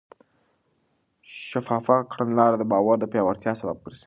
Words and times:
شفافه 1.47 1.95
کړنلاره 2.11 2.55
د 2.59 2.63
باور 2.71 2.95
د 2.99 3.05
پیاوړتیا 3.11 3.51
سبب 3.61 3.77
ګرځي. 3.83 3.99